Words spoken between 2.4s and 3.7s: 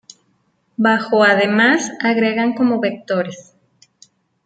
como vectores.